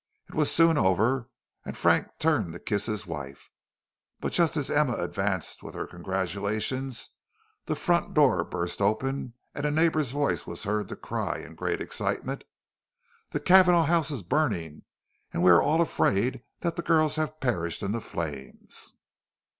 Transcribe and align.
It 0.27 0.33
was 0.33 0.49
soon 0.49 0.79
over, 0.79 1.29
and 1.63 1.77
Frank 1.77 2.07
turned 2.17 2.53
to 2.53 2.59
kiss 2.59 2.87
his 2.87 3.05
wife; 3.05 3.51
but 4.19 4.31
just 4.33 4.57
as 4.57 4.71
Emma 4.71 4.93
advanced 4.95 5.61
with 5.61 5.75
her 5.75 5.85
congratulations, 5.85 7.11
the 7.65 7.75
front 7.75 8.15
door 8.15 8.43
burst 8.43 8.81
open 8.81 9.35
and 9.53 9.63
a 9.63 9.69
neighbor's 9.69 10.11
voice 10.11 10.47
was 10.47 10.63
heard 10.63 10.89
to 10.89 10.95
cry 10.95 11.37
in 11.37 11.53
great 11.53 11.81
excitement: 11.81 12.45
"The 13.29 13.39
Cavanagh 13.41 13.85
house 13.85 14.09
is 14.09 14.23
burning, 14.23 14.85
and 15.33 15.43
we 15.43 15.51
are 15.51 15.61
all 15.61 15.81
afraid 15.81 16.41
that 16.61 16.77
the 16.77 16.81
girls 16.81 17.17
have 17.17 17.39
perished 17.39 17.83
in 17.83 17.91
the 17.91 18.01
flames." 18.01 18.95